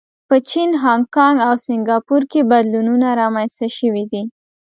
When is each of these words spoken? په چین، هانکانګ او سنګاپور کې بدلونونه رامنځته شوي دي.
په 0.27 0.35
چین، 0.49 0.69
هانکانګ 0.83 1.37
او 1.47 1.53
سنګاپور 1.65 2.21
کې 2.31 2.41
بدلونونه 2.51 3.07
رامنځته 3.21 3.67
شوي 3.77 4.03
دي. 4.11 4.23